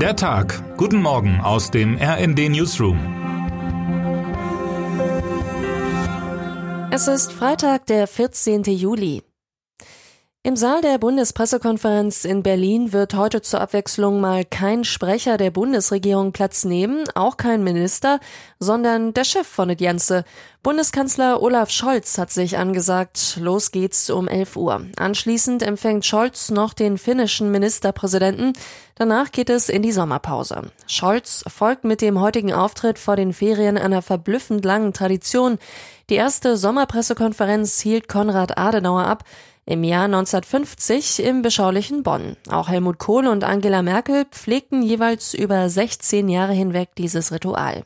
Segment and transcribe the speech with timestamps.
[0.00, 0.62] Der Tag.
[0.76, 2.98] Guten Morgen aus dem RND Newsroom.
[6.90, 8.64] Es ist Freitag, der 14.
[8.64, 9.22] Juli.
[10.46, 16.30] Im Saal der Bundespressekonferenz in Berlin wird heute zur Abwechslung mal kein Sprecher der Bundesregierung
[16.30, 18.20] Platz nehmen, auch kein Minister,
[18.60, 20.24] sondern der Chef von der Janse.
[20.62, 24.86] Bundeskanzler Olaf Scholz hat sich angesagt, los geht's um 11 Uhr.
[24.96, 28.52] Anschließend empfängt Scholz noch den finnischen Ministerpräsidenten.
[28.94, 30.70] Danach geht es in die Sommerpause.
[30.86, 35.58] Scholz folgt mit dem heutigen Auftritt vor den Ferien einer verblüffend langen Tradition.
[36.08, 39.24] Die erste Sommerpressekonferenz hielt Konrad Adenauer ab
[39.66, 42.36] im Jahr 1950 im beschaulichen Bonn.
[42.48, 47.84] Auch Helmut Kohl und Angela Merkel pflegten jeweils über 16 Jahre hinweg dieses Ritual.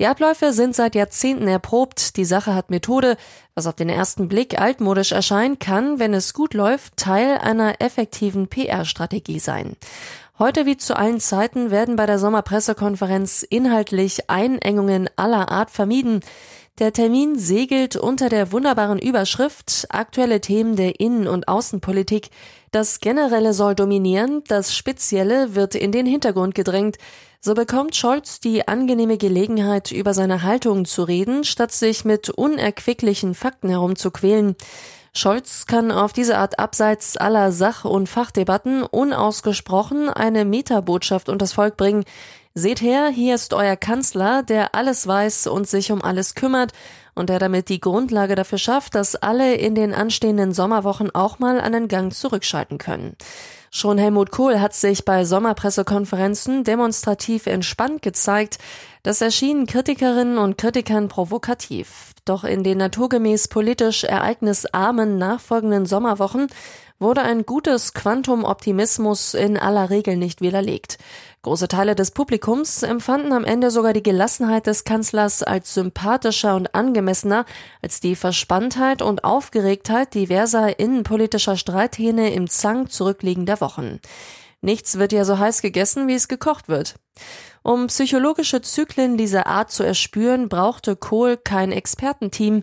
[0.00, 3.16] Die Abläufe sind seit Jahrzehnten erprobt, die Sache hat Methode.
[3.54, 8.48] Was auf den ersten Blick altmodisch erscheint, kann, wenn es gut läuft, Teil einer effektiven
[8.48, 9.76] PR-Strategie sein.
[10.42, 16.20] Heute wie zu allen Zeiten werden bei der Sommerpressekonferenz inhaltlich Einengungen aller Art vermieden.
[16.78, 22.30] Der Termin segelt unter der wunderbaren Überschrift Aktuelle Themen der Innen- und Außenpolitik.
[22.70, 26.96] Das Generelle soll dominieren, das Spezielle wird in den Hintergrund gedrängt.
[27.42, 33.34] So bekommt Scholz die angenehme Gelegenheit, über seine Haltung zu reden, statt sich mit unerquicklichen
[33.34, 34.56] Fakten herumzuquälen.
[35.12, 41.76] Scholz kann auf diese Art abseits aller Sach- und Fachdebatten unausgesprochen eine Metabotschaft das Volk
[41.76, 42.04] bringen.
[42.54, 46.72] Seht her, hier ist euer Kanzler, der alles weiß und sich um alles kümmert
[47.14, 51.60] und der damit die Grundlage dafür schafft, dass alle in den anstehenden Sommerwochen auch mal
[51.60, 53.14] einen Gang zurückschalten können.
[53.70, 58.58] Schon Helmut Kohl hat sich bei Sommerpressekonferenzen demonstrativ entspannt gezeigt.
[59.04, 62.14] Das erschien Kritikerinnen und Kritikern provokativ.
[62.24, 66.48] Doch in den naturgemäß politisch ereignisarmen nachfolgenden Sommerwochen
[67.00, 70.98] wurde ein gutes Quantum Optimismus in aller Regel nicht widerlegt.
[71.42, 76.74] Große Teile des Publikums empfanden am Ende sogar die Gelassenheit des Kanzlers als sympathischer und
[76.74, 77.46] angemessener
[77.80, 84.00] als die Verspanntheit und Aufgeregtheit diverser innenpolitischer Streithähne im Zang zurückliegender Wochen.
[84.60, 86.96] Nichts wird ja so heiß gegessen, wie es gekocht wird.
[87.62, 92.62] Um psychologische Zyklen dieser Art zu erspüren, brauchte Kohl kein Expertenteam.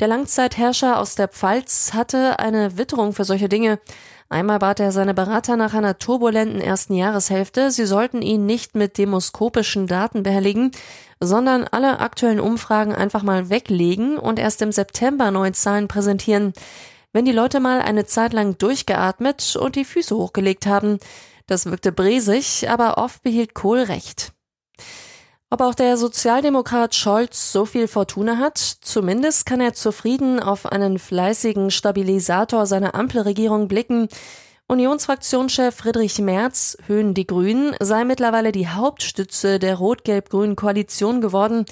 [0.00, 3.80] Der Langzeitherrscher aus der Pfalz hatte eine Witterung für solche Dinge.
[4.28, 8.96] Einmal bat er seine Berater nach einer turbulenten ersten Jahreshälfte, sie sollten ihn nicht mit
[8.96, 10.70] demoskopischen Daten behelligen,
[11.18, 16.52] sondern alle aktuellen Umfragen einfach mal weglegen und erst im September neue Zahlen präsentieren.
[17.12, 20.98] Wenn die Leute mal eine Zeit lang durchgeatmet und die Füße hochgelegt haben.
[21.46, 24.32] Das wirkte bresig, aber oft behielt Kohl recht.
[25.50, 30.98] Ob auch der Sozialdemokrat Scholz so viel Fortuna hat, zumindest kann er zufrieden auf einen
[30.98, 34.08] fleißigen Stabilisator seiner Ampelregierung blicken.
[34.66, 41.64] Unionsfraktionschef Friedrich Merz, Höhen die Grünen, sei mittlerweile die Hauptstütze der rot-gelb-grünen Koalition geworden.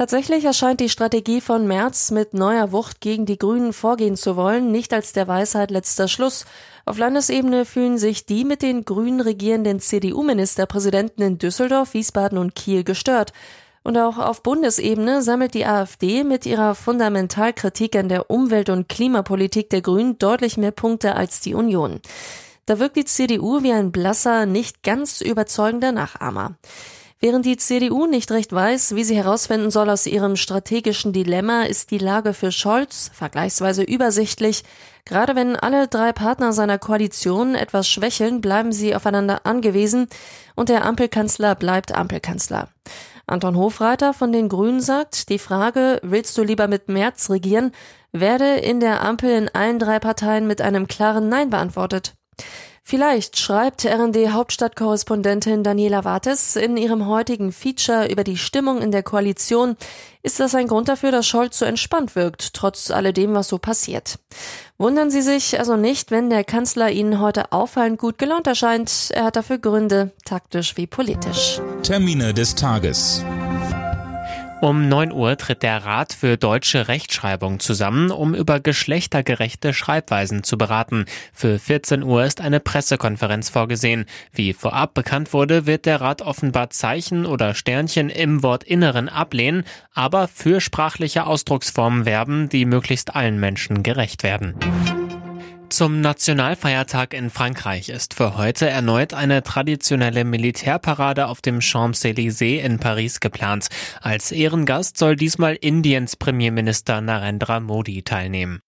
[0.00, 4.72] Tatsächlich erscheint die Strategie von Merz mit neuer Wucht gegen die Grünen vorgehen zu wollen,
[4.72, 6.46] nicht als der Weisheit letzter Schluss.
[6.86, 12.82] Auf Landesebene fühlen sich die mit den Grünen regierenden CDU-Ministerpräsidenten in Düsseldorf, Wiesbaden und Kiel
[12.82, 13.34] gestört.
[13.82, 19.68] Und auch auf Bundesebene sammelt die AfD mit ihrer Fundamentalkritik an der Umwelt- und Klimapolitik
[19.68, 22.00] der Grünen deutlich mehr Punkte als die Union.
[22.64, 26.56] Da wirkt die CDU wie ein blasser, nicht ganz überzeugender Nachahmer.
[27.22, 31.90] Während die CDU nicht recht weiß, wie sie herausfinden soll aus ihrem strategischen Dilemma, ist
[31.90, 34.64] die Lage für Scholz vergleichsweise übersichtlich.
[35.04, 40.08] Gerade wenn alle drei Partner seiner Koalition etwas schwächeln, bleiben sie aufeinander angewiesen
[40.56, 42.70] und der Ampelkanzler bleibt Ampelkanzler.
[43.26, 47.72] Anton Hofreiter von den Grünen sagt, die Frage, willst du lieber mit März regieren,
[48.12, 52.14] werde in der Ampel in allen drei Parteien mit einem klaren Nein beantwortet.
[52.90, 59.76] Vielleicht schreibt RND-Hauptstadtkorrespondentin Daniela Wartes in ihrem heutigen Feature über die Stimmung in der Koalition.
[60.24, 64.18] Ist das ein Grund dafür, dass Scholz so entspannt wirkt, trotz alledem, was so passiert?
[64.76, 69.12] Wundern Sie sich also nicht, wenn der Kanzler Ihnen heute auffallend gut gelaunt erscheint.
[69.12, 71.60] Er hat dafür Gründe, taktisch wie politisch.
[71.84, 73.24] Termine des Tages.
[74.60, 80.58] Um 9 Uhr tritt der Rat für deutsche Rechtschreibung zusammen, um über geschlechtergerechte Schreibweisen zu
[80.58, 81.06] beraten.
[81.32, 84.04] Für 14 Uhr ist eine Pressekonferenz vorgesehen.
[84.32, 89.64] Wie vorab bekannt wurde, wird der Rat offenbar Zeichen oder Sternchen im Wortinneren ablehnen,
[89.94, 94.56] aber für sprachliche Ausdrucksformen werben, die möglichst allen Menschen gerecht werden.
[95.80, 102.78] Zum Nationalfeiertag in Frankreich ist für heute erneut eine traditionelle Militärparade auf dem Champs-Élysées in
[102.78, 103.68] Paris geplant.
[104.02, 108.60] Als Ehrengast soll diesmal Indiens Premierminister Narendra Modi teilnehmen.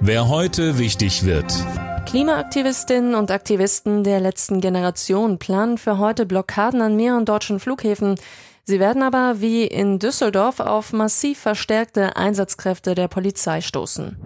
[0.00, 1.52] Wer heute wichtig wird.
[2.06, 8.14] Klimaaktivistinnen und Aktivisten der letzten Generation planen für heute Blockaden an mehreren deutschen Flughäfen.
[8.64, 14.16] Sie werden aber wie in Düsseldorf auf massiv verstärkte Einsatzkräfte der Polizei stoßen.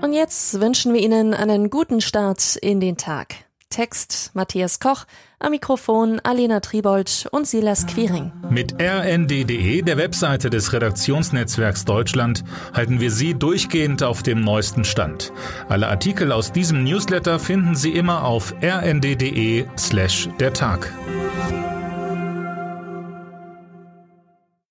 [0.00, 3.34] Und jetzt wünschen wir Ihnen einen guten Start in den Tag.
[3.70, 5.04] Text Matthias Koch,
[5.40, 8.32] am Mikrofon Alena Tribold und Silas Quiring.
[8.48, 15.32] Mit rnd.de, der Webseite des Redaktionsnetzwerks Deutschland, halten wir Sie durchgehend auf dem neuesten Stand.
[15.68, 20.92] Alle Artikel aus diesem Newsletter finden Sie immer auf rnd.de slash der Tag.